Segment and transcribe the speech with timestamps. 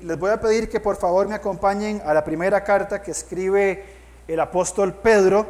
[0.00, 3.84] Les voy a pedir que por favor me acompañen a la primera carta que escribe
[4.28, 5.46] el apóstol Pedro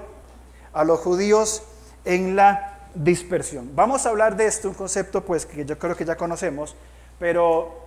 [0.73, 1.65] a los judíos
[2.05, 3.71] en la dispersión.
[3.75, 6.77] Vamos a hablar de esto, un concepto pues que yo creo que ya conocemos,
[7.19, 7.87] pero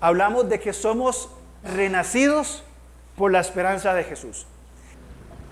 [0.00, 1.30] hablamos de que somos
[1.62, 2.64] renacidos
[3.16, 4.46] por la esperanza de Jesús.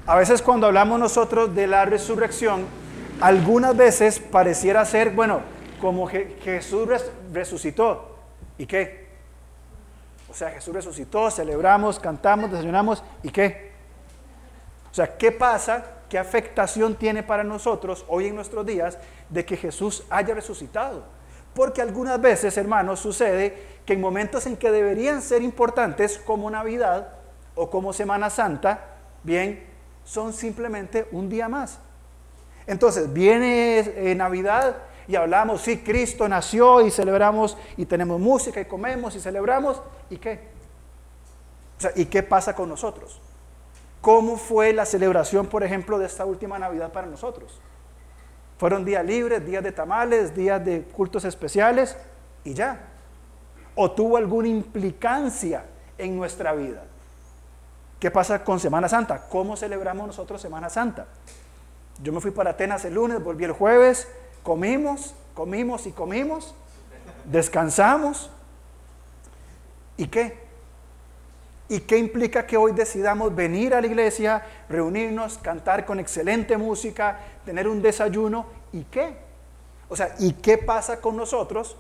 [0.07, 2.67] A veces cuando hablamos nosotros de la resurrección,
[3.21, 5.41] algunas veces pareciera ser, bueno,
[5.81, 6.89] como que Jesús
[7.33, 8.17] resucitó.
[8.59, 9.02] ¿Y qué?
[10.33, 13.05] O sea, Jesús resucitó, celebramos, cantamos, desayunamos.
[13.23, 13.71] ¿Y qué?
[14.91, 15.85] O sea, ¿qué pasa?
[16.09, 18.97] ¿Qué afectación tiene para nosotros hoy en nuestros días
[19.29, 21.05] de que Jesús haya resucitado?
[21.55, 27.09] Porque algunas veces, hermanos, sucede que en momentos en que deberían ser importantes, como Navidad
[27.55, 28.87] o como Semana Santa,
[29.23, 29.67] bien,
[30.03, 31.79] son simplemente un día más.
[32.67, 34.77] Entonces, viene eh, Navidad
[35.09, 39.83] y hablamos, sí, Cristo nació y celebramos y tenemos música y comemos y celebramos.
[40.11, 40.53] ¿Y qué?
[41.97, 43.21] ¿y qué pasa con nosotros?
[44.01, 47.61] ¿Cómo fue la celebración, por ejemplo, de esta última Navidad para nosotros?
[48.59, 51.97] Fueron días libres, días de tamales, días de cultos especiales
[52.45, 52.89] y ya.
[53.75, 55.65] ¿O tuvo alguna implicancia
[55.99, 56.85] en nuestra vida?
[57.99, 59.29] ¿Qué pasa con Semana Santa?
[59.29, 61.07] ¿Cómo celebramos nosotros Semana Santa?
[62.03, 64.09] Yo me fui para Atenas el lunes, volví el jueves,
[64.43, 66.55] comimos, comimos y comimos,
[67.25, 68.31] descansamos.
[69.97, 70.43] ¿Y qué?
[71.69, 77.19] ¿Y qué implica que hoy decidamos venir a la iglesia, reunirnos, cantar con excelente música,
[77.45, 78.47] tener un desayuno?
[78.73, 79.17] ¿Y qué?
[79.89, 81.77] O sea, ¿y qué pasa con nosotros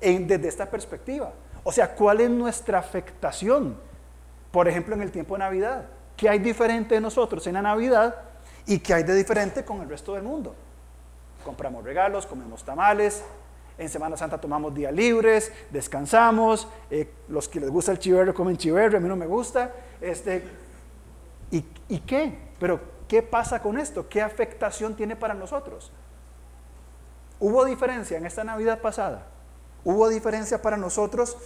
[0.00, 1.32] desde esta perspectiva?
[1.64, 3.76] O sea, ¿cuál es nuestra afectación?
[4.52, 5.86] Por ejemplo, en el tiempo de Navidad.
[6.16, 8.14] ¿Qué hay diferente de nosotros en la Navidad
[8.66, 10.54] y qué hay de diferente con el resto del mundo?
[11.46, 13.22] Compramos regalos, comemos tamales,
[13.78, 18.56] en Semana Santa tomamos días libres, descansamos, eh, los que les gusta el chiverro comen
[18.56, 19.72] chiverro, a mí no me gusta.
[20.00, 20.42] Este,
[21.52, 22.36] ¿y, ¿Y qué?
[22.58, 24.08] Pero ¿qué pasa con esto?
[24.08, 25.92] ¿Qué afectación tiene para nosotros?
[27.38, 29.28] ¿Hubo diferencia en esta Navidad pasada?
[29.84, 31.36] ¿Hubo diferencia para nosotros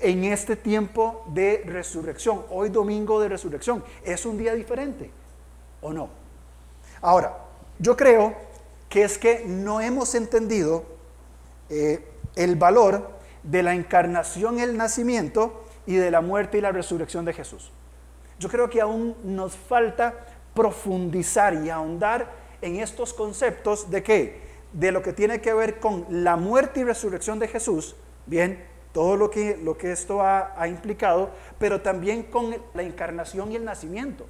[0.00, 2.44] en este tiempo de resurrección?
[2.50, 3.84] Hoy domingo de resurrección.
[4.02, 5.12] ¿Es un día diferente
[5.80, 6.08] o no?
[7.02, 7.38] Ahora,
[7.78, 8.53] yo creo
[8.94, 10.84] que es que no hemos entendido
[11.68, 12.06] eh,
[12.36, 13.10] el valor
[13.42, 17.72] de la encarnación, el nacimiento y de la muerte y la resurrección de Jesús.
[18.38, 20.14] Yo creo que aún nos falta
[20.54, 22.30] profundizar y ahondar
[22.62, 24.40] en estos conceptos de qué?
[24.72, 29.16] De lo que tiene que ver con la muerte y resurrección de Jesús, bien, todo
[29.16, 34.24] lo que, lo que esto ha, implicado, pero también con la encarnación y el nacimiento.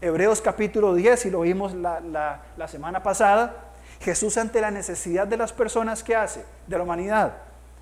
[0.00, 2.00] Hebreos capítulo 10, y lo vimos la,
[2.56, 7.34] la semana pasada, Jesús ante la necesidad de las personas que hace, de la humanidad.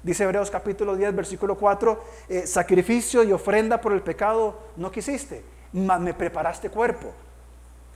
[0.02, 5.44] Dice Hebreos capítulo 10, versículo 4, eh, sacrificio y ofrenda por el pecado no quisiste,
[5.72, 7.12] mas me preparaste cuerpo.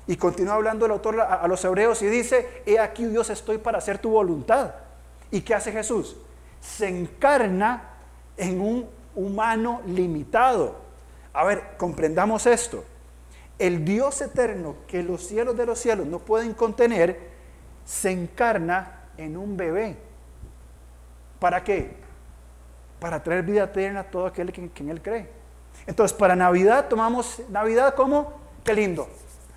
[0.06, 3.58] Y continúa hablando el autor a, a los hebreos y dice, he aquí Dios estoy
[3.58, 4.74] para hacer tu voluntad.
[5.32, 6.16] ¿Y qué hace Jesús?
[6.60, 7.90] Se encarna
[8.36, 10.76] en un humano limitado.
[11.32, 12.84] A ver, comprendamos esto.
[13.58, 17.35] El Dios eterno que los cielos de los cielos no pueden contener,
[17.86, 19.96] se encarna en un bebé.
[21.38, 21.96] ¿Para qué?
[23.00, 25.30] Para traer vida eterna a todo aquel que, en él cree.
[25.86, 29.08] Entonces, para Navidad tomamos Navidad como, qué lindo,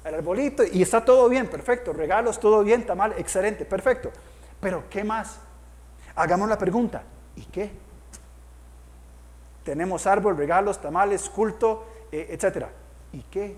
[0.05, 4.11] el arbolito y está todo bien, perfecto, regalos, todo bien, está mal, excelente, perfecto.
[4.61, 5.39] Pero, ¿qué más?
[6.15, 7.03] Hagamos la pregunta,
[7.35, 7.71] ¿y qué?
[9.63, 12.69] Tenemos árbol, regalos, tamales, culto, eh, etcétera.
[13.13, 13.55] ¿Y qué?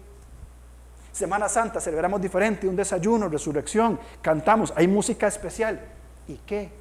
[1.12, 5.80] Semana Santa celebramos diferente, un desayuno, resurrección, cantamos, hay música especial.
[6.28, 6.72] ¿Y qué?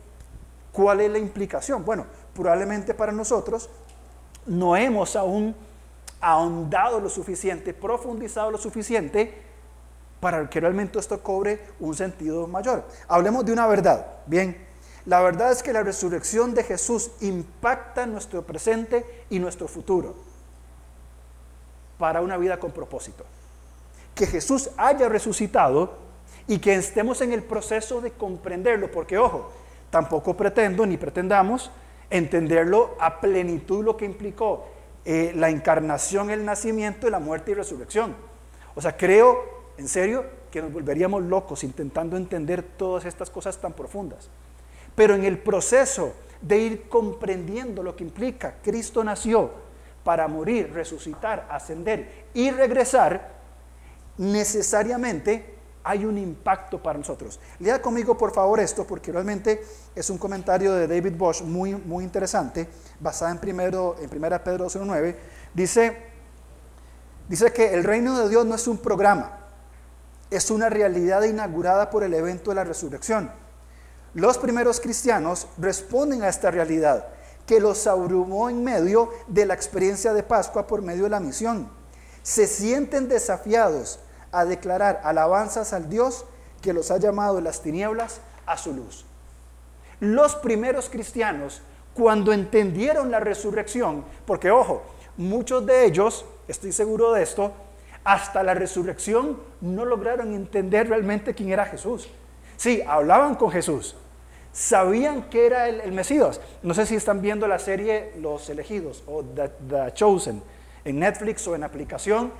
[0.73, 1.85] ¿Cuál es la implicación?
[1.85, 3.69] Bueno, probablemente para nosotros
[4.47, 5.55] no hemos aún
[6.21, 9.43] ahondado lo suficiente, profundizado lo suficiente
[10.21, 12.85] para que realmente esto cobre un sentido mayor.
[13.09, 14.07] Hablemos de una verdad.
[14.27, 14.57] Bien,
[15.07, 20.15] la verdad es que la resurrección de Jesús impacta nuestro presente y nuestro futuro
[21.99, 23.25] para una vida con propósito
[24.15, 25.99] que Jesús haya resucitado
[26.47, 29.51] y que estemos en el proceso de comprenderlo, porque ojo,
[29.91, 31.71] tampoco pretendo ni pretendamos
[32.11, 34.67] entenderlo a plenitud lo que implicó
[35.05, 38.15] eh, la encarnación, el nacimiento, la muerte y resurrección.
[38.75, 39.39] O sea, creo,
[39.79, 44.29] en serio, que nos volveríamos locos intentando entender todas estas cosas tan profundas.
[44.95, 49.51] Pero en el proceso de ir comprendiendo lo que implica, Cristo nació
[50.05, 53.40] para morir, resucitar, ascender y regresar,
[54.21, 57.41] necesariamente hay un impacto para nosotros.
[57.59, 59.65] Lea conmigo por favor esto porque realmente
[59.95, 62.69] es un comentario de David Bosch muy, muy interesante,
[63.01, 65.17] basado en, primero, en 1 Pedro 2.9.
[65.55, 65.97] Dice,
[67.29, 69.39] dice que el reino de Dios no es un programa,
[70.31, 73.33] es una realidad inaugurada por el evento de la resurrección.
[74.13, 77.09] Los primeros cristianos responden a esta realidad
[77.47, 81.71] que los abrumó en medio de la experiencia de Pascua por medio de la misión.
[82.23, 83.99] Se sienten desafiados
[84.33, 86.25] a declarar alabanzas al Dios
[86.63, 89.05] que los ha llamado de las tinieblas a su luz.
[90.01, 91.63] Los primeros cristianos,
[91.95, 94.83] cuando entendieron la resurrección, porque ojo,
[95.17, 97.53] muchos de ellos, estoy seguro de esto,
[98.05, 102.09] hasta la resurrección no lograron entender realmente quién era Jesús.
[102.57, 103.97] Sí, hablaban con Jesús,
[104.53, 106.41] sabían que era el, Mesías.
[106.63, 110.43] No sé si están viendo la serie Los elegidos o The Chosen
[110.85, 112.33] en Netflix o en aplicación.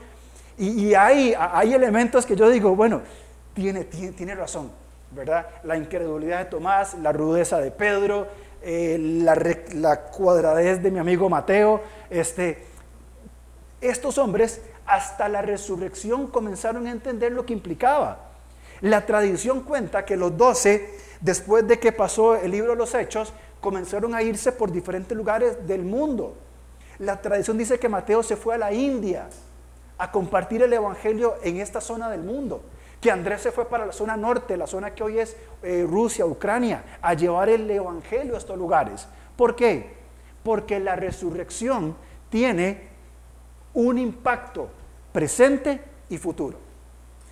[0.63, 3.01] Y, hay, hay, elementos que yo digo, bueno,
[3.55, 4.71] tiene, tiene, razón,
[5.11, 5.47] ¿verdad?
[5.65, 8.27] La incredulidad de Tomás, la rudeza de Pedro,
[8.61, 9.35] eh, la,
[9.73, 11.81] la, cuadradez de mi amigo Mateo.
[12.11, 12.63] Este,
[13.81, 18.29] estos hombres hasta la resurrección comenzaron a entender lo que implicaba.
[18.83, 20.91] La tradición cuenta que los doce,
[21.23, 25.67] después de que pasó el libro de los Hechos, comenzaron a irse por diferentes lugares
[25.67, 26.37] del mundo.
[26.99, 29.27] La tradición dice que Mateo se fue a la India,
[30.01, 32.63] a compartir el Evangelio en esta zona del mundo.
[33.03, 36.25] Que Andrés se fue para la zona norte, la zona que hoy es eh, Rusia,
[36.25, 39.07] Ucrania, a llevar el Evangelio a estos lugares.
[39.37, 39.95] ¿Por qué?
[40.43, 41.95] Porque la resurrección
[42.31, 42.89] tiene
[43.75, 44.71] un impacto
[45.13, 46.59] presente y futuro.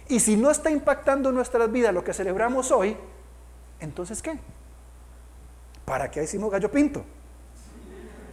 [0.06, 2.98] Y si no está impactando nuestras vidas lo que celebramos hoy,
[3.80, 4.38] entonces ¿qué?
[5.86, 7.02] ¿Para qué hicimos gallo pinto?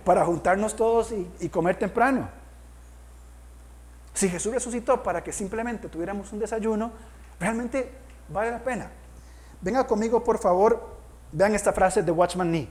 [0.03, 2.44] Para juntarnos todos y, y comer temprano.
[4.15, 6.93] Si Jesús resucitó para que simplemente tuviéramos un desayuno,
[7.37, 7.91] realmente
[8.29, 8.89] vale la pena.
[9.59, 10.95] Venga conmigo, por favor,
[11.33, 12.69] vean esta frase de Watchman Nee.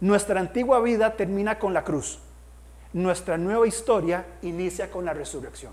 [0.00, 2.18] Nuestra antigua vida termina con la cruz.
[2.92, 5.72] Nuestra nueva historia inicia con la resurrección.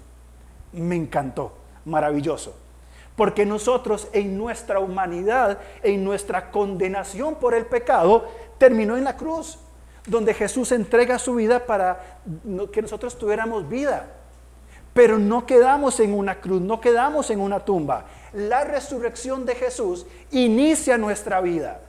[0.72, 2.56] Me encantó, maravilloso.
[3.18, 9.60] Porque nosotros en nuestra humanidad, en nuestra condenación por el pecado, terminó en la cruz
[10.06, 12.20] donde Jesús entrega su vida para
[12.72, 14.08] que nosotros tuviéramos vida.
[14.94, 18.06] Pero no quedamos en una cruz, no quedamos en una tumba.
[18.34, 21.82] La resurrección de Jesús inicia nuestra vida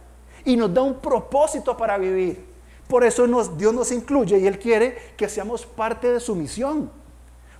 [0.44, 2.46] y nos da un propósito para vivir.
[2.88, 3.26] Por eso
[3.56, 6.90] Dios nos incluye y Él quiere que seamos parte de su misión.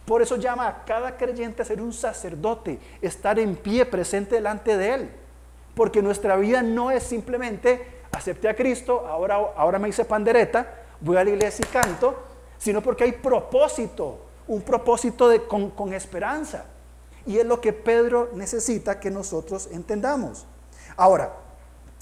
[0.05, 4.77] Por eso llama a cada creyente a ser un sacerdote, estar en pie presente delante
[4.77, 5.11] de Él.
[5.75, 10.67] Porque nuestra vida no es simplemente acepté a Cristo, ahora, ahora me hice pandereta,
[11.01, 12.23] voy a la iglesia y canto,
[12.59, 16.67] sino porque hay propósito, un propósito de, con, con esperanza.
[17.27, 20.47] Y es lo que Pedro necesita que nosotros entendamos.
[20.97, 21.33] Ahora,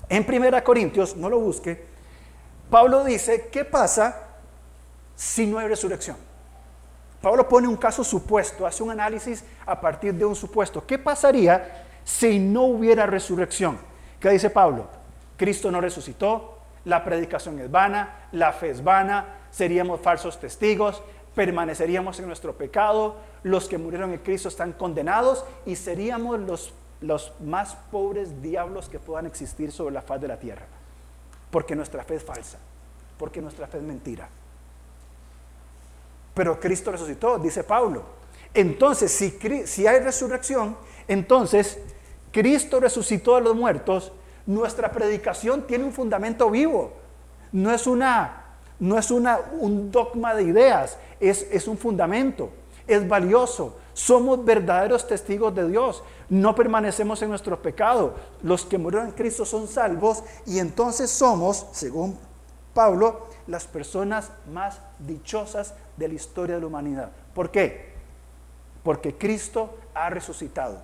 [0.09, 1.85] en Primera Corintios, no lo busque,
[2.71, 4.29] Pablo dice, ¿qué pasa
[5.15, 6.17] si no hay resurrección?
[7.21, 10.85] Pablo pone un caso supuesto, hace un análisis a partir de un supuesto.
[10.85, 13.79] ¿Qué pasaría si no hubiera resurrección?
[14.19, 14.89] ¿Qué dice Pablo?
[15.43, 21.03] Cristo no resucitó, la predicación es vana, la fe es vana, seríamos falsos testigos,
[21.35, 27.33] permaneceríamos en nuestro pecado, los que murieron en Cristo están condenados y seríamos los, los
[27.41, 30.65] más pobres diablos que puedan existir sobre la faz de la tierra,
[31.51, 32.59] porque nuestra fe es falsa,
[33.19, 34.29] porque nuestra fe es mentira.
[36.35, 38.05] Pero Cristo resucitó, dice Pablo.
[38.55, 40.77] Entonces, si, si hay resurrección,
[41.09, 41.81] entonces
[42.31, 44.13] Cristo resucitó a los muertos
[44.47, 46.93] nuestra predicación tiene un fundamento vivo.
[47.53, 48.45] No es, una,
[48.81, 52.51] no es una, un dogma de ideas, es, es un fundamento,
[52.87, 53.77] es valioso.
[53.95, 56.03] Somos verdaderos testigos de Dios.
[56.31, 58.15] No permanecemos en nuestro pecado.
[58.43, 62.19] Los que murieron en Cristo son salvos y entonces somos, según
[62.73, 67.11] Pablo, las personas más dichosas de la historia de la humanidad.
[67.35, 67.93] ¿Por qué?
[68.83, 70.81] Porque Cristo ha resucitado.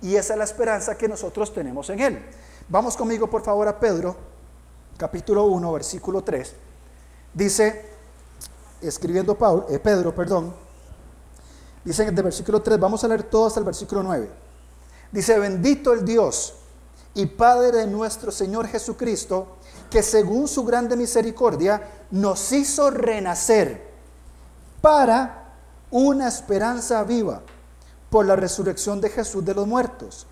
[0.00, 2.22] Y esa es la esperanza que nosotros tenemos en Él.
[2.72, 4.16] Vamos conmigo por favor a Pedro,
[4.96, 6.54] capítulo 1, versículo 3.
[7.34, 7.84] Dice,
[8.80, 9.36] escribiendo
[9.68, 10.54] eh, Pedro, perdón,
[11.84, 14.30] dice el versículo 3, vamos a leer todo hasta el versículo 9.
[15.12, 16.54] Dice, bendito el Dios
[17.12, 19.58] y Padre de nuestro Señor Jesucristo,
[19.90, 23.86] que según su grande misericordia nos hizo renacer
[24.80, 25.56] para
[25.90, 27.42] una esperanza viva
[28.08, 30.26] por la resurrección de Jesús de los muertos,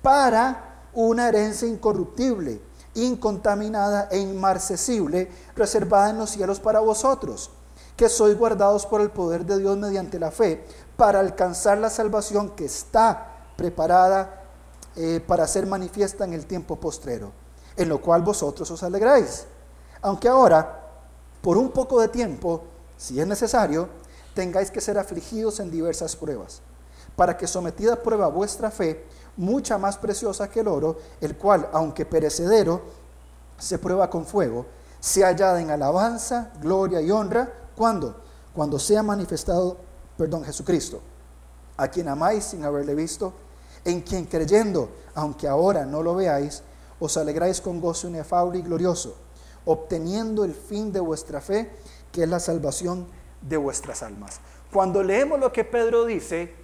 [0.00, 2.60] para una herencia incorruptible,
[2.94, 7.50] incontaminada e inmarcesible, reservada en los cielos para vosotros,
[7.96, 10.64] que sois guardados por el poder de Dios mediante la fe,
[10.96, 14.42] para alcanzar la salvación que está preparada
[14.96, 17.32] eh, para ser manifiesta en el tiempo postrero,
[17.76, 19.46] en lo cual vosotros os alegráis.
[20.02, 20.82] Aunque ahora,
[21.42, 22.62] por un poco de tiempo,
[22.96, 23.88] si es necesario,
[24.34, 26.62] tengáis que ser afligidos en diversas pruebas,
[27.16, 29.04] para que sometida a prueba vuestra fe,
[29.36, 32.82] mucha más preciosa que el oro, el cual, aunque perecedero,
[33.58, 34.66] se prueba con fuego,
[35.00, 38.16] se hallada en alabanza, gloria y honra, ¿cuándo?
[38.54, 39.76] Cuando sea manifestado,
[40.16, 41.00] perdón, Jesucristo,
[41.76, 43.32] a quien amáis sin haberle visto,
[43.84, 46.62] en quien creyendo, aunque ahora no lo veáis,
[46.98, 49.16] os alegráis con gozo inefable y glorioso,
[49.66, 51.70] obteniendo el fin de vuestra fe,
[52.12, 53.06] que es la salvación
[53.42, 54.40] de vuestras almas.
[54.72, 56.54] Cuando leemos lo que Pedro dice,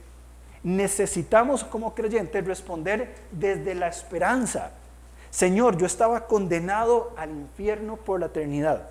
[0.62, 4.72] necesitamos como creyentes responder desde la esperanza.
[5.30, 8.88] Señor, yo estaba condenado al infierno por la eternidad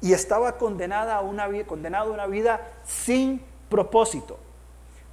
[0.00, 4.38] y estaba condenada a una, condenado a una vida sin propósito.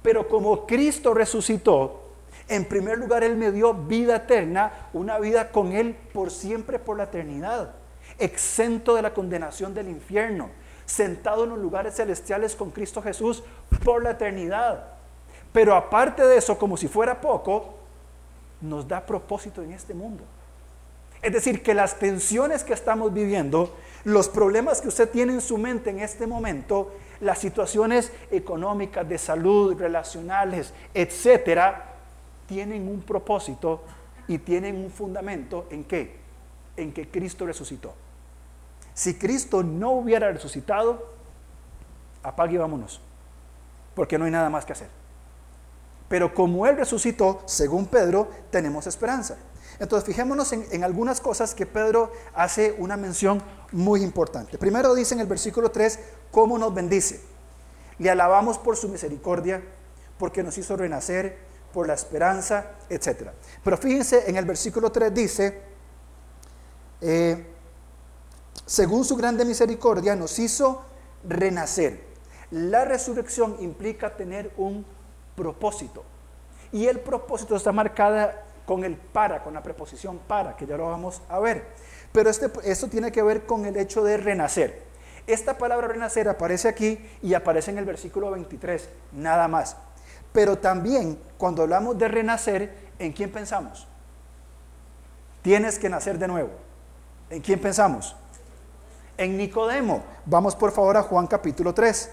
[0.02, 2.02] Pero como Cristo resucitó,
[2.48, 6.96] en primer lugar Él me dio vida eterna, una vida con Él por siempre, por
[6.96, 7.74] la eternidad,
[8.18, 10.50] exento de la condenación del infierno,
[10.84, 13.42] sentado en los lugares celestiales con Cristo Jesús
[13.84, 14.91] por la eternidad.
[15.52, 17.74] Pero aparte de eso, como si fuera poco,
[18.60, 20.24] nos da propósito en este mundo.
[21.20, 25.58] Es decir, que las tensiones que estamos viviendo, los problemas que usted tiene en su
[25.58, 31.92] mente en este momento, las situaciones económicas, de salud, relacionales, etcétera,
[32.46, 33.82] tienen un propósito
[34.26, 36.16] y tienen un fundamento en qué?
[36.76, 37.94] En que Cristo resucitó.
[38.94, 41.12] Si Cristo no hubiera resucitado,
[42.22, 43.00] apague y vámonos,
[43.94, 45.01] porque no hay nada más que hacer.
[46.12, 49.38] Pero como Él resucitó, según Pedro, tenemos esperanza.
[49.78, 53.42] Entonces fijémonos en, algunas cosas que Pedro hace una mención
[53.72, 54.58] muy importante.
[54.58, 55.98] Primero dice en el versículo 3
[56.30, 57.22] cómo nos bendice.
[57.98, 59.62] Le alabamos por su misericordia,
[60.18, 61.38] porque nos hizo renacer,
[61.72, 63.30] por la esperanza, etc.
[63.64, 65.62] Pero fíjense, en el versículo 3 dice,
[67.00, 67.46] eh,
[68.66, 70.84] según su grande misericordia, nos hizo
[71.26, 72.04] renacer.
[72.50, 74.84] La resurrección implica tener un
[75.36, 76.04] propósito.
[76.72, 80.88] Y el propósito está marcada con el para, con la preposición para, que ya lo
[80.88, 81.66] vamos a ver.
[82.12, 84.82] Pero este, esto tiene que ver con el hecho de renacer.
[85.26, 89.76] Esta palabra renacer aparece aquí y aparece en el versículo 23, nada más.
[90.32, 93.86] Pero también cuando hablamos de renacer, ¿en quién pensamos?
[95.42, 96.50] Tienes que nacer de nuevo.
[97.30, 98.16] ¿En quién pensamos?
[99.16, 100.02] En Nicodemo.
[100.24, 102.10] Vamos por favor a Juan capítulo 3.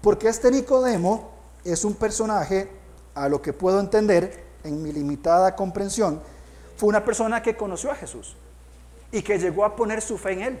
[0.00, 1.37] Porque este Nicodemo
[1.70, 2.70] es un personaje,
[3.14, 6.20] a lo que puedo entender en mi limitada comprensión,
[6.76, 8.36] fue una persona que conoció a Jesús
[9.10, 10.58] y que llegó a poner su fe en él.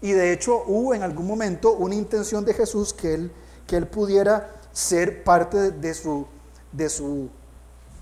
[0.00, 3.32] Y de hecho hubo en algún momento una intención de Jesús que él,
[3.66, 6.26] que él pudiera ser parte de su,
[6.70, 7.28] de su,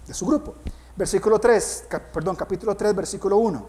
[0.07, 0.55] de su grupo.
[0.97, 3.67] Versículo 3, perdón, capítulo 3, versículo 1.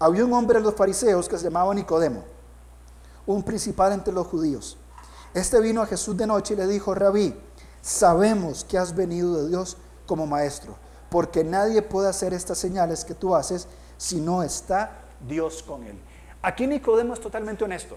[0.00, 2.24] Había un hombre de los fariseos que se llamaba Nicodemo,
[3.26, 4.76] un principal entre los judíos.
[5.34, 7.34] Este vino a Jesús de noche y le dijo, Rabí,
[7.88, 10.76] sabemos que has venido de Dios como maestro,
[11.08, 13.66] porque nadie puede hacer estas señales que tú haces
[13.96, 14.90] si no está
[15.26, 15.98] Dios con él.
[16.42, 17.96] Aquí Nicodemo es totalmente honesto.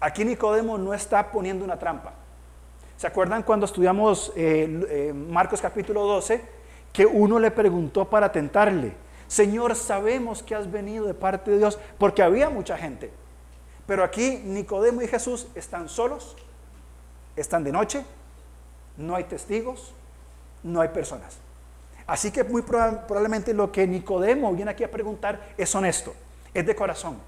[0.00, 2.14] Aquí Nicodemo no está poniendo una trampa.
[2.96, 6.42] ¿Se acuerdan cuando estudiamos eh, eh, Marcos capítulo 12?
[6.94, 8.94] Que uno le preguntó para tentarle,
[9.28, 13.12] Señor, sabemos que has venido de parte de Dios, porque había mucha gente.
[13.86, 16.36] Pero aquí Nicodemo y Jesús están solos,
[17.36, 18.04] están de noche,
[18.96, 19.92] no hay testigos,
[20.62, 21.38] no hay personas.
[22.06, 26.12] Así que muy probablemente lo que Nicodemo viene aquí a preguntar es honesto,
[26.52, 27.18] es de corazón.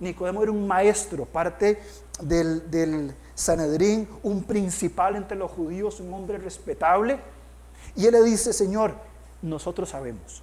[0.00, 1.78] Nicodemo era un maestro, parte
[2.22, 7.20] del, del Sanedrín, un principal entre los judíos, un hombre respetable.
[7.94, 8.94] Y él le dice, Señor,
[9.42, 10.42] nosotros sabemos,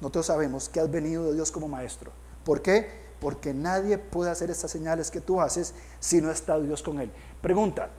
[0.00, 2.10] nosotros sabemos que has venido de Dios como maestro.
[2.44, 3.08] ¿Por qué?
[3.20, 7.10] Porque nadie puede hacer estas señales que tú haces si no está Dios con él.
[7.42, 7.90] Pregunta,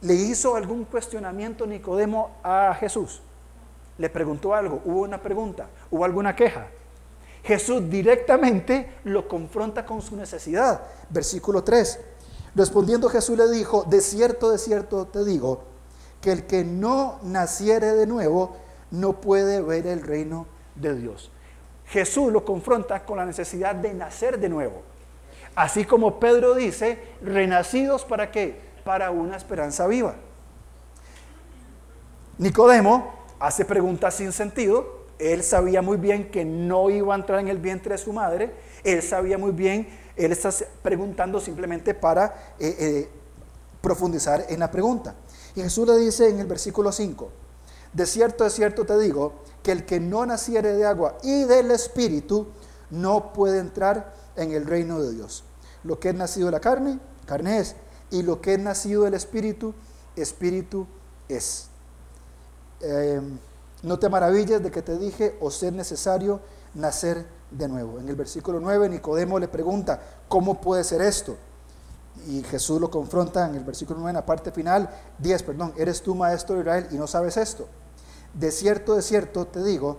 [0.00, 3.22] ¿le hizo algún cuestionamiento Nicodemo a Jesús?
[3.98, 6.68] le preguntó algo, hubo una pregunta, hubo alguna queja.
[7.42, 10.82] Jesús directamente lo confronta con su necesidad.
[11.10, 12.00] Versículo 3.
[12.54, 15.64] Respondiendo Jesús le dijo, de cierto, de cierto te digo,
[16.20, 18.56] que el que no naciere de nuevo
[18.90, 21.30] no puede ver el reino de Dios.
[21.86, 24.82] Jesús lo confronta con la necesidad de nacer de nuevo.
[25.54, 28.67] Así como Pedro dice, renacidos para qué?
[28.88, 30.14] Para una esperanza viva.
[32.38, 35.04] Nicodemo hace preguntas sin sentido.
[35.18, 38.50] Él sabía muy bien que no iba a entrar en el vientre de su madre.
[38.82, 40.48] Él sabía muy bien, él está
[40.80, 43.08] preguntando simplemente para eh, eh,
[43.82, 45.14] profundizar en la pregunta.
[45.54, 47.30] Y Jesús le dice en el versículo 5,
[47.92, 51.72] De cierto, de cierto te digo, que el que no naciere de agua y del
[51.72, 52.46] Espíritu
[52.88, 55.44] no puede entrar en el reino de Dios.
[55.84, 57.76] Lo que es nacido de la carne, carne es,
[58.10, 59.74] y lo que es nacido del Espíritu,
[60.16, 60.86] Espíritu
[61.28, 61.68] es.
[62.80, 63.38] Em,
[63.82, 66.40] no te maravilles de que te dije, os es necesario
[66.74, 67.98] nacer de nuevo.
[67.98, 71.36] En el versículo 9, Nicodemo le pregunta, ¿cómo puede ser esto?
[72.26, 76.02] Y Jesús lo confronta en el versículo 9, en la parte final, 10, perdón, eres
[76.02, 77.68] tú maestro de Israel y no sabes esto.
[78.34, 79.98] De cierto, de cierto te digo,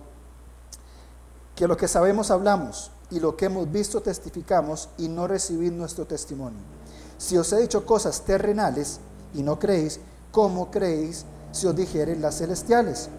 [1.56, 6.06] que lo que sabemos hablamos y lo que hemos visto testificamos y no recibid nuestro
[6.06, 6.79] testimonio.
[7.20, 8.98] Si os he dicho cosas terrenales
[9.34, 10.00] y no creéis,
[10.32, 13.10] ¿cómo creéis si os dijeren las celestiales?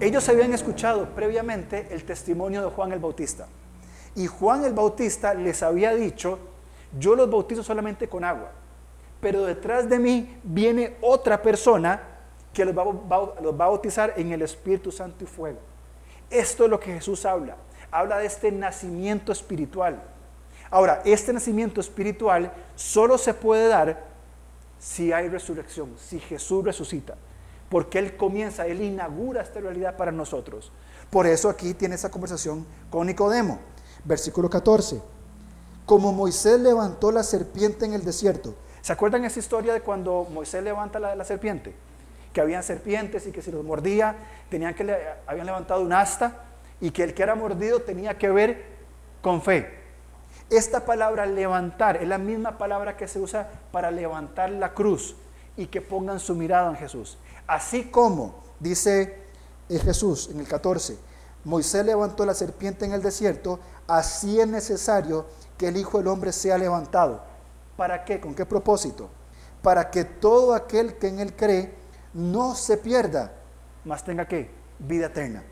[0.00, 3.46] Ellos habían escuchado previamente el testimonio de Juan el Bautista.
[4.16, 6.40] Y Juan el Bautista les había dicho,
[6.98, 8.50] yo los bautizo solamente con agua,
[9.20, 12.02] pero detrás de mí viene otra persona
[12.52, 12.84] que los va,
[13.40, 15.60] los va a bautizar en el Espíritu Santo y fuego.
[16.28, 17.54] Esto es lo que Jesús habla.
[17.92, 20.13] Habla de este nacimiento espiritual.
[20.74, 24.08] Ahora, este nacimiento espiritual solo se puede dar
[24.78, 27.16] si hay resurrección, si Jesús resucita
[27.74, 30.70] porque Él comienza, Él inaugura esta realidad para nosotros.
[31.10, 33.58] Por eso aquí tiene esa conversación con Nicodemo.
[34.04, 35.02] Versículo 14.
[35.84, 38.54] Como Moisés levantó la serpiente en el desierto.
[38.80, 41.74] ¿Se acuerdan esa historia de cuando Moisés levanta la, serpiente?
[42.32, 44.16] Que habían serpientes y que si los mordía,
[44.50, 46.44] tenían que habían levantado un asta
[46.80, 48.66] y que el que era mordido tenía que ver
[49.20, 49.83] con fe.
[50.50, 55.16] Esta palabra levantar es la misma palabra que se usa para levantar la cruz
[55.56, 57.18] y que pongan su mirada en Jesús.
[57.46, 59.18] Así como, dice
[59.68, 60.98] eh, Jesús en el 14,
[61.44, 65.26] Moisés levantó la serpiente en el desierto, así es necesario
[65.58, 67.22] que el Hijo del Hombre sea levantado.
[67.76, 68.20] ¿Para qué?
[68.20, 69.08] ¿Con qué propósito?
[69.62, 71.74] Para que todo aquel que en él cree
[72.12, 73.32] no se pierda,
[73.84, 75.42] mas tenga que vida eterna.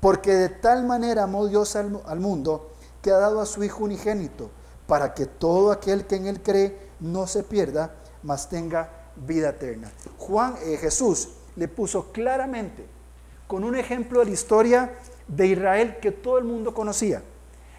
[0.00, 2.75] Porque de tal manera amó Dios al, al mundo
[3.06, 4.50] que ha dado a su Hijo unigénito,
[4.88, 7.94] para que todo aquel que en él cree no se pierda,
[8.24, 9.92] mas tenga vida eterna.
[10.18, 12.84] Juan, eh, Jesús le puso claramente
[13.46, 14.90] con un ejemplo de la historia
[15.28, 17.22] de Israel que todo el mundo conocía,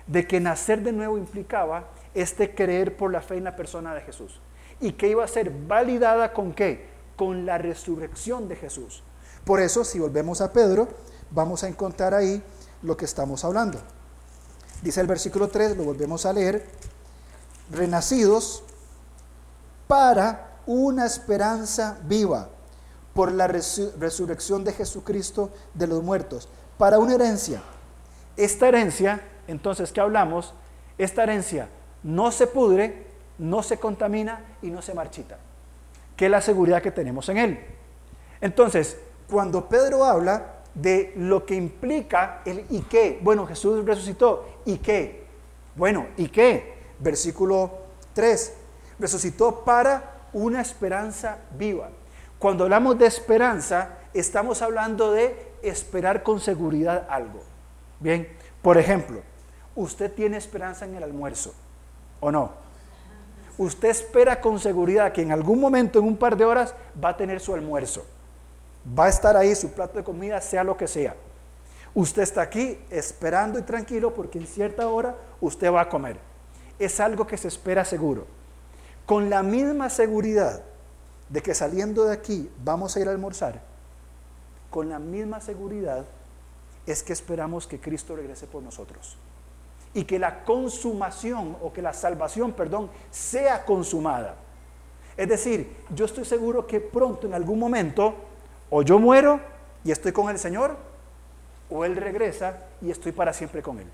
[0.08, 4.00] de que nacer de nuevo implicaba este creer por la fe en la persona de
[4.00, 4.40] Jesús
[4.80, 6.88] y que iba a ser validada con qué?
[7.18, 9.04] Con la resurrección de Jesús.
[9.44, 10.88] Por eso, si volvemos a Pedro,
[11.32, 12.42] vamos a encontrar ahí
[12.82, 13.97] lo que estamos hablando.
[14.82, 16.66] Dice el versículo 3, lo volvemos a leer,
[17.72, 18.64] renacidos
[19.88, 22.50] para una esperanza viva
[23.14, 27.64] por la resurrección de Jesucristo de los muertos, para una herencia.
[28.36, 30.54] Esta herencia, entonces, ¿qué hablamos?
[31.00, 31.70] Esta herencia
[32.04, 33.08] no se pudre,
[33.40, 35.40] no se contamina y no se marchita,
[36.16, 37.66] que es la seguridad que tenemos en él.
[38.40, 38.98] Entonces,
[39.30, 45.26] cuando Pedro habla de lo que implica el y qué, bueno, Jesús resucitó, ¿y qué?
[45.76, 46.76] Bueno, ¿y qué?
[47.00, 47.72] Versículo
[48.14, 48.54] 3,
[49.00, 51.90] resucitó para una esperanza viva.
[52.38, 57.42] Cuando hablamos de esperanza, estamos hablando de esperar con seguridad algo.
[58.00, 58.28] Bien,
[58.62, 59.22] por ejemplo,
[59.76, 61.54] usted tiene esperanza en el almuerzo,
[62.20, 62.52] ¿o no?
[63.58, 67.18] Usted espera con seguridad que en algún momento, en un par de horas, va a
[67.18, 68.06] tener su almuerzo.
[68.98, 71.16] Va a estar ahí su plato de comida, sea lo que sea.
[71.94, 76.20] Usted está aquí esperando y tranquilo porque en cierta hora usted va a comer.
[76.78, 78.38] Es algo que se espera seguro
[79.08, 80.62] con la misma seguridad
[81.30, 83.62] de que saliendo de aquí vamos a ir a almorzar,
[84.70, 86.06] con la misma seguridad
[86.86, 89.18] es que esperamos que Cristo regrese por nosotros.
[89.94, 94.36] Y que la consumación o que la salvación, perdón, sea consumada.
[95.16, 98.14] Es decir, yo estoy seguro que pronto, en algún momento,
[98.70, 99.40] o yo muero
[99.84, 100.78] y estoy con el Señor,
[101.70, 103.88] o Él regresa y estoy para siempre con Él.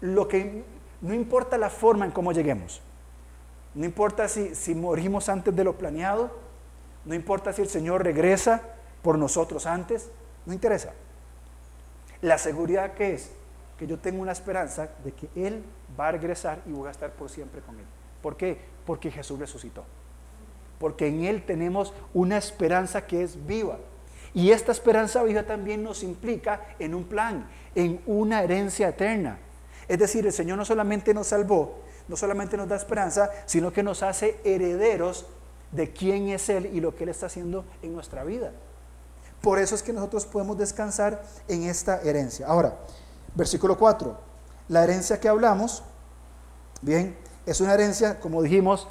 [0.00, 0.64] Lo que
[1.00, 2.80] no importa la forma en cómo lleguemos,
[3.74, 6.30] no importa si, si morimos antes de lo planeado,
[7.04, 8.62] no importa si el Señor regresa
[9.02, 10.10] por nosotros antes,
[10.46, 10.92] no interesa.
[12.20, 13.30] La seguridad que es
[13.78, 15.62] que yo tengo una esperanza de que Él
[15.98, 17.86] va a regresar y voy a estar por siempre con Él.
[18.20, 18.58] ¿Por qué?
[18.84, 19.84] Porque Jesús resucitó.
[20.78, 23.78] Porque en Él tenemos una esperanza que es viva.
[24.34, 29.38] Y esta esperanza viva también nos implica en un plan, en una herencia eterna.
[29.88, 33.82] Es decir, el Señor no solamente nos salvó, no solamente nos da esperanza, sino que
[33.82, 35.26] nos hace herederos
[35.72, 38.52] de quién es Él y lo que Él está haciendo en nuestra vida.
[39.40, 42.46] Por eso es que nosotros podemos descansar en esta herencia.
[42.46, 42.76] Ahora,
[43.34, 44.18] versículo 4.
[44.68, 45.82] La herencia que hablamos,
[46.82, 48.88] bien, es una herencia, como dijimos,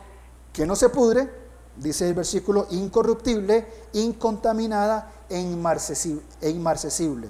[0.54, 1.30] que no se pudre,
[1.78, 7.30] dice el versículo, incorruptible, incontaminada e inmarcesible.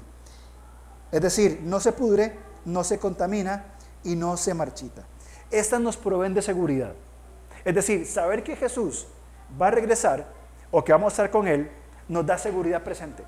[1.11, 3.65] Es decir, no se pudre, no se contamina
[4.03, 5.03] y no se marchita.
[5.51, 6.93] Estas nos proveen de seguridad.
[7.63, 9.07] Es decir, saber que Jesús
[9.59, 10.27] va a regresar
[10.71, 11.69] o que vamos a estar con Él
[12.07, 13.23] nos da seguridad presente.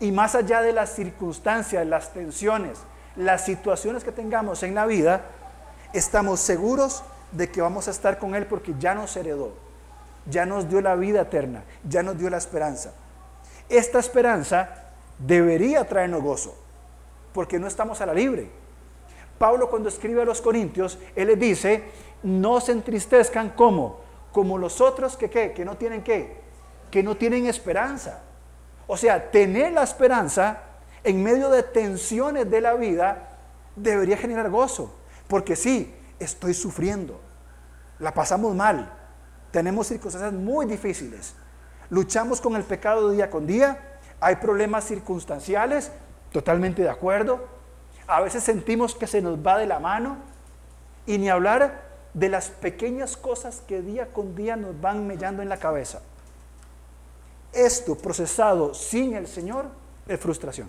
[0.00, 2.78] Y más allá de las circunstancias, las tensiones,
[3.16, 5.22] las situaciones que tengamos en la vida,
[5.92, 9.52] estamos seguros de que vamos a estar con Él porque ya nos heredó,
[10.26, 12.92] ya nos dio la vida eterna, ya nos dio la esperanza.
[13.68, 14.68] Esta esperanza
[15.18, 16.54] debería traernos gozo,
[17.32, 18.50] porque no estamos a la libre.
[19.38, 21.84] Pablo cuando escribe a los Corintios, él les dice,
[22.22, 24.00] no se entristezcan como,
[24.32, 26.36] como los otros que, que no tienen qué,
[26.90, 28.20] que no tienen esperanza.
[28.86, 30.60] O sea, tener la esperanza
[31.04, 33.30] en medio de tensiones de la vida
[33.74, 34.94] debería generar gozo.
[35.28, 37.20] Porque sí, estoy sufriendo,
[37.98, 38.92] la pasamos mal,
[39.52, 41.34] tenemos circunstancias muy difíciles,
[41.90, 45.92] luchamos con el pecado día con día, hay problemas circunstanciales,
[46.32, 47.46] totalmente de acuerdo,
[48.06, 50.16] a veces sentimos que se nos va de la mano
[51.06, 51.82] y ni hablar
[52.14, 56.00] de las pequeñas cosas que día con día nos van mellando en la cabeza.
[57.52, 59.66] Esto procesado sin el Señor
[60.08, 60.68] es frustración.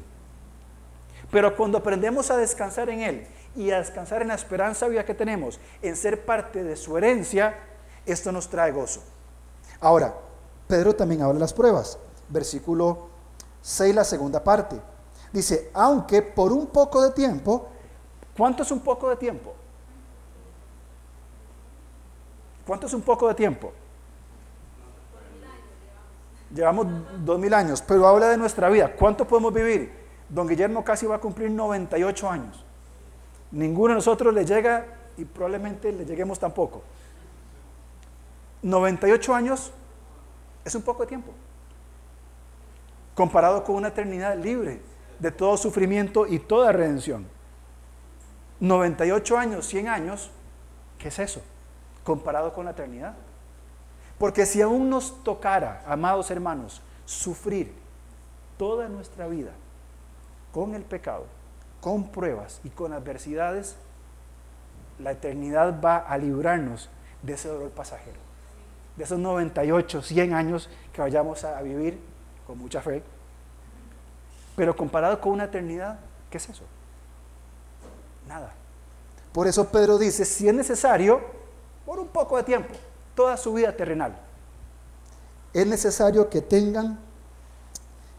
[1.32, 5.14] Pero cuando aprendemos a descansar en Él y a descansar en la esperanza viva que
[5.14, 7.58] tenemos, en ser parte de su herencia,
[8.06, 9.02] esto nos trae gozo.
[9.80, 10.14] Ahora,
[10.68, 11.98] Pedro también habla de las pruebas.
[12.30, 13.08] Versículo
[13.62, 14.80] 6, la segunda parte.
[15.32, 17.68] Dice, aunque por un poco de tiempo,
[18.38, 19.54] ¿cuánto es un poco de tiempo?
[22.66, 23.74] ¿Cuánto es un poco de tiempo?
[26.54, 26.88] Llevamos
[27.26, 28.94] dos mil años, pero habla de nuestra vida.
[28.96, 29.92] ¿Cuánto podemos vivir?
[30.30, 32.64] Don Guillermo casi va a cumplir 98 años.
[33.52, 34.86] Ninguno de nosotros le llega
[35.18, 36.84] y probablemente le lleguemos tampoco.
[38.64, 39.72] 98 años
[40.66, 41.32] es un poco de tiempo,
[43.14, 44.82] comparado con una eternidad libre
[45.20, 47.28] de todo sufrimiento y toda redención.
[48.60, 50.32] 98 años, 100 años,
[50.98, 51.42] ¿qué es eso?
[52.04, 53.14] Comparado con la eternidad.
[54.18, 57.74] Porque si aún nos tocara, amados hermanos, sufrir
[58.58, 59.52] toda nuestra vida
[60.54, 61.26] con el pecado,
[61.82, 63.76] con pruebas y con adversidades,
[65.00, 66.90] la eternidad va a librarnos
[67.24, 68.20] de ese dolor pasajero,
[68.96, 72.00] de esos 98, 100 años que vayamos a vivir
[72.46, 73.04] con mucha fe.
[74.56, 76.64] Pero comparado con una eternidad, ¿qué es eso?
[78.28, 78.54] Nada.
[79.32, 81.22] Por eso Pedro dice, si es necesario,
[81.86, 82.74] por un poco de tiempo,
[83.16, 84.16] toda su vida terrenal,
[85.54, 87.00] es necesario que tengan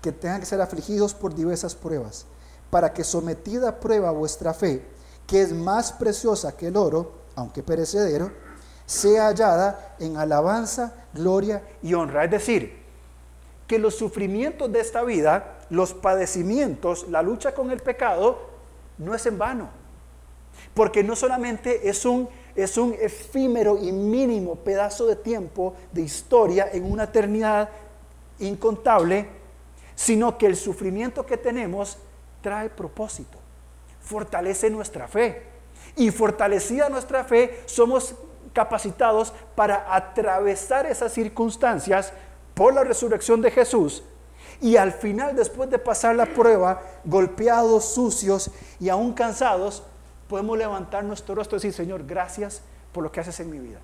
[0.04, 2.26] que tengan que ser afligidos por diversas pruebas
[2.70, 4.84] para que sometida a prueba vuestra fe,
[5.26, 8.30] que es más preciosa que el oro, aunque perecedero,
[8.86, 12.24] sea hallada en alabanza, gloria y honra.
[12.24, 12.84] Es decir,
[13.66, 18.38] que los sufrimientos de esta vida, los padecimientos, la lucha con el pecado,
[18.98, 19.68] no es en vano.
[20.74, 26.68] Porque no solamente es un, es un efímero y mínimo pedazo de tiempo, de historia,
[26.72, 27.70] en una eternidad
[28.38, 29.28] incontable,
[29.94, 31.98] sino que el sufrimiento que tenemos
[32.42, 33.38] trae propósito,
[34.02, 35.54] fortalece nuestra fe.
[35.96, 38.14] Y fortalecida nuestra fe, somos
[38.54, 42.12] capacitados para atravesar esas circunstancias
[42.54, 44.02] por la resurrección de Jesús.
[44.62, 49.82] Y al final, después de pasar la prueba, golpeados, sucios y aún cansados,
[50.28, 52.62] podemos levantar nuestro rostro y decir, Señor, gracias
[52.92, 53.80] por lo que haces en mi vida.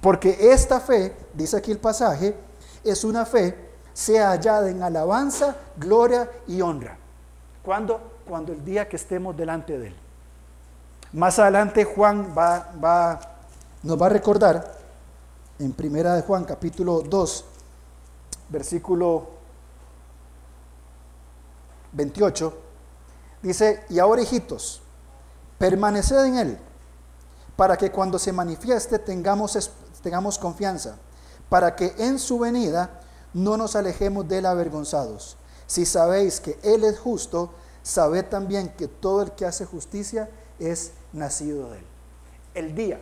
[0.00, 2.34] Porque esta fe, dice aquí el pasaje,
[2.82, 6.96] es una fe sea hallada en alabanza, gloria y honra.
[7.62, 8.00] ¿Cuándo?
[8.26, 9.96] Cuando el día que estemos delante de Él.
[11.12, 13.20] Más adelante Juan va, va,
[13.82, 14.78] nos va a recordar
[15.58, 17.44] en Primera de Juan capítulo 2,
[18.50, 19.28] versículo
[21.92, 22.54] 28,
[23.42, 24.82] dice, y ahora hijitos,
[25.58, 26.58] permaneced en Él,
[27.56, 29.70] para que cuando se manifieste tengamos,
[30.02, 30.96] tengamos confianza,
[31.48, 33.00] para que en su venida
[33.32, 35.36] no nos alejemos de él avergonzados.
[35.66, 37.50] Si sabéis que Él es justo,
[37.82, 41.84] sabed también que todo el que hace justicia es nacido de Él.
[42.54, 43.00] El día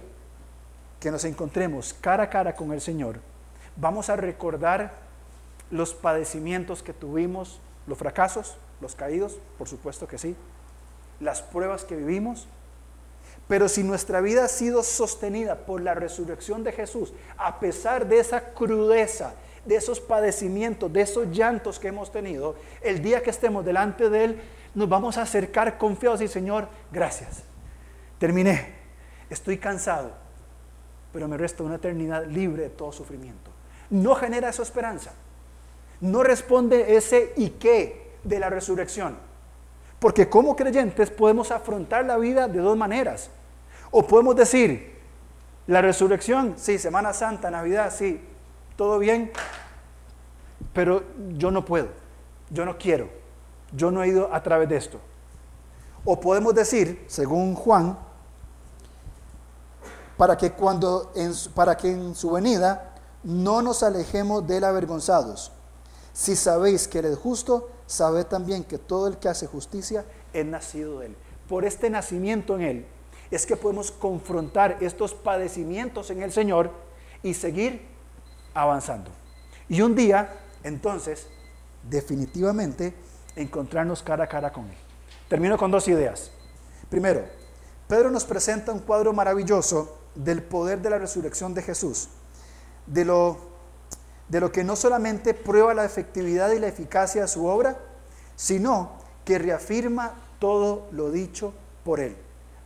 [1.01, 3.21] que nos encontremos cara a cara con el Señor,
[3.77, 4.95] vamos a recordar
[5.71, 10.37] los padecimientos que tuvimos, los fracasos, los caídos, por supuesto que sí,
[11.21, 12.47] las pruebas que vivimos.
[13.47, 18.19] Pero si nuestra vida ha sido sostenida por la resurrección de Jesús, a pesar de
[18.19, 19.35] esa crudeza,
[19.65, 24.25] de esos padecimientos, de esos llantos que hemos tenido, el día que estemos delante de
[24.25, 24.41] Él,
[24.75, 27.43] nos vamos a acercar confiados y Señor, gracias.
[28.19, 28.77] Terminé.
[29.31, 30.28] Estoy cansado.
[31.13, 33.51] Pero me resta una eternidad libre de todo sufrimiento.
[33.91, 35.13] No genera esa esperanza.
[36.01, 39.17] No responde ese y qué de la resurrección.
[39.99, 43.31] Porque como creyentes podemos afrontar la vida de dos maneras.
[43.91, 44.99] O podemos decir,
[45.67, 48.21] la resurrección, sí, Semana Santa, Navidad, sí,
[48.77, 49.33] todo bien,
[50.73, 51.03] pero
[51.37, 51.89] yo no puedo,
[52.51, 53.09] yo no quiero,
[53.73, 55.01] yo no he ido a través de esto.
[56.05, 57.99] O podemos decir, según Juan,
[60.19, 65.53] para que cuando en, para que en su venida no nos alejemos de avergonzados.
[66.13, 70.45] Si sabéis que él es justo, sabed también que todo el que hace justicia es
[70.45, 71.17] nacido de él.
[71.49, 72.87] Por este nacimiento en él
[73.31, 76.73] es que podemos confrontar estos padecimientos en el Señor
[77.23, 77.87] y seguir
[78.55, 79.11] avanzando.
[79.69, 81.29] Y un día, entonces,
[81.89, 82.95] definitivamente,
[83.37, 84.77] encontrarnos cara a cara con Él.
[85.29, 86.31] Termino con dos ideas.
[86.89, 87.25] Primero,
[87.87, 92.09] Pedro nos presenta un cuadro maravilloso del poder de la resurrección de Jesús,
[92.87, 93.39] de lo,
[94.29, 97.79] de lo que no solamente prueba la efectividad y la eficacia de su obra,
[98.35, 98.93] sino
[99.25, 101.55] que reafirma todo lo dicho
[101.85, 102.17] por Él.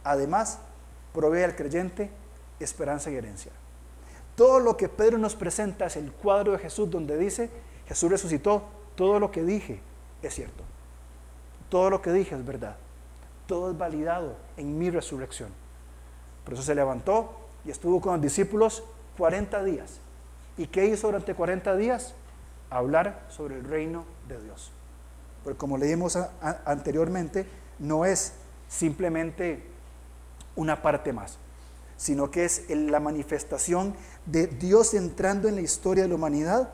[0.02, 0.58] Además,
[1.12, 2.10] provee al creyente
[2.58, 3.52] esperanza y herencia.
[4.34, 7.50] Todo lo que Pedro nos presenta es el cuadro de Jesús donde dice,
[7.86, 8.62] Jesús resucitó,
[8.94, 9.80] todo lo que dije
[10.22, 10.64] es cierto.
[11.68, 12.76] Todo lo que dije es verdad.
[13.46, 15.50] Todo es validado en mi resurrección.
[16.44, 18.82] Por eso se levantó y estuvo con los discípulos
[19.18, 20.00] 40 días.
[20.56, 22.14] ¿Y qué hizo durante 40 días?
[22.70, 24.72] Hablar sobre el reino de Dios.
[25.44, 26.16] Porque como leímos
[26.64, 27.46] anteriormente,
[27.78, 28.34] no es
[28.68, 29.62] simplemente
[30.56, 31.38] una parte más,
[31.96, 33.94] sino que es la manifestación
[34.26, 36.70] de Dios entrando en la historia de la humanidad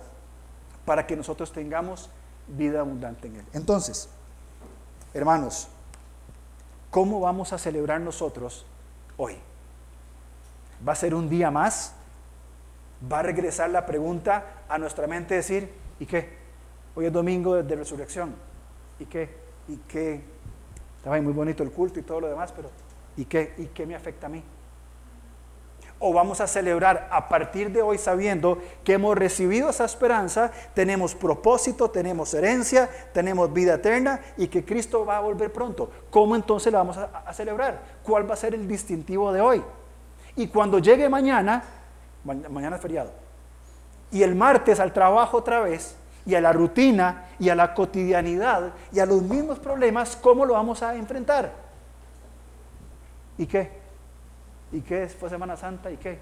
[0.85, 2.11] para que nosotros tengamos
[2.46, 3.44] vida abundante en Él.
[3.53, 4.09] Entonces,
[5.14, 5.68] hermanos,
[6.90, 8.64] ¿cómo vamos a celebrar nosotros
[9.16, 9.37] hoy?
[10.87, 11.95] ¿Va a ser un día más?
[13.11, 16.37] ¿Va a regresar la pregunta a nuestra mente decir, ¿y qué?
[16.95, 18.35] Hoy es domingo de resurrección.
[18.99, 19.29] ¿Y qué?
[19.69, 20.21] ¿Y qué?
[20.97, 22.71] Estaba muy bonito el culto y todo lo demás, pero
[23.17, 23.55] ¿y qué?
[23.59, 24.43] ¿Y qué me afecta a mí?
[26.01, 31.14] o vamos a celebrar a partir de hoy sabiendo que hemos recibido esa esperanza, tenemos
[31.14, 35.91] propósito, tenemos herencia, tenemos vida eterna y que Cristo va a volver pronto.
[36.11, 37.83] ¿Cómo entonces la vamos a, celebrar?
[38.03, 39.62] ¿Cuál va a ser el distintivo de hoy?
[40.38, 41.64] Y cuando llegue mañana,
[42.22, 43.11] mañana es feriado,
[44.12, 48.72] y el martes al trabajo otra vez, y a la rutina, y a la cotidianidad,
[48.92, 51.51] y a los mismos problemas, ¿cómo lo vamos a enfrentar?
[53.37, 53.81] ¿Y qué?
[54.70, 55.90] ¿Y qué fue Semana Santa?
[55.90, 56.20] ¿Y qué?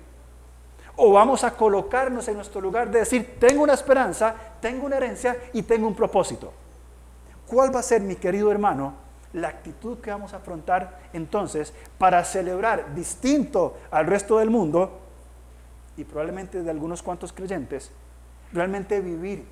[0.97, 5.37] O vamos a colocarnos en nuestro lugar de decir, tengo una esperanza, tengo una herencia
[5.53, 6.55] y tengo un propósito.
[7.47, 8.95] ¿Cuál va a ser, mi querido hermano,
[9.37, 14.99] la actitud que vamos a afrontar entonces para celebrar distinto al resto del mundo
[15.97, 17.91] y probablemente de algunos cuantos creyentes,
[18.53, 19.45] realmente vivir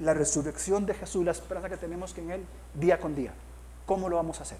[0.00, 3.34] la resurrección de Jesús, la esperanza que tenemos en Él día con día?
[3.84, 4.58] ¿Cómo lo vamos a hacer?